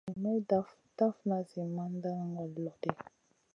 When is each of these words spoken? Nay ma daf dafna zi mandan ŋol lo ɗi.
Nay 0.05 0.17
ma 0.23 0.33
daf 0.49 0.69
dafna 0.97 1.37
zi 1.49 1.61
mandan 1.75 2.17
ŋol 2.33 2.51
lo 2.65 2.71
ɗi. 2.81 2.89